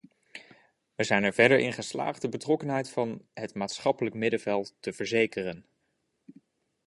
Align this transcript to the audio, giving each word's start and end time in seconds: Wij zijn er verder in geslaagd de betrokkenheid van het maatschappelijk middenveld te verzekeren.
Wij 0.95 1.05
zijn 1.05 1.23
er 1.23 1.33
verder 1.33 1.57
in 1.59 1.73
geslaagd 1.73 2.21
de 2.21 2.29
betrokkenheid 2.29 2.89
van 2.89 3.21
het 3.33 3.53
maatschappelijk 3.55 4.15
middenveld 4.15 4.75
te 4.79 4.93
verzekeren. 4.93 5.65